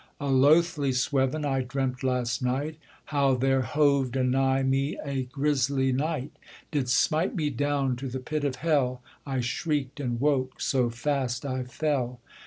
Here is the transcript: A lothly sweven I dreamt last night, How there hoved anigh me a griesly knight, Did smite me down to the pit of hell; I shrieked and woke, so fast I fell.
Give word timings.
A 0.19 0.31
lothly 0.31 0.91
sweven 0.95 1.45
I 1.45 1.61
dreamt 1.61 2.01
last 2.03 2.41
night, 2.41 2.79
How 3.05 3.35
there 3.35 3.61
hoved 3.61 4.17
anigh 4.17 4.63
me 4.63 4.97
a 5.05 5.25
griesly 5.25 5.93
knight, 5.93 6.31
Did 6.71 6.89
smite 6.89 7.35
me 7.35 7.51
down 7.51 7.95
to 7.97 8.07
the 8.07 8.17
pit 8.17 8.43
of 8.43 8.55
hell; 8.55 9.03
I 9.27 9.41
shrieked 9.41 9.99
and 9.99 10.19
woke, 10.19 10.59
so 10.59 10.89
fast 10.89 11.45
I 11.45 11.65
fell. 11.65 12.19